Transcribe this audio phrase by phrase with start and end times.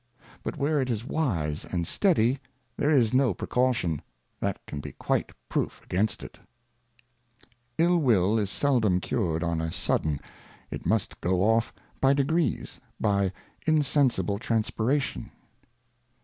[0.41, 2.39] But where it is wise and steady,
[2.75, 4.01] there is no Precaution,
[4.39, 6.39] that can be quite Proof against it.
[7.77, 10.19] lU will is seldom cured on a sudden,
[10.71, 13.31] it must go off by degrees, by
[13.67, 15.31] insensible Transpiration.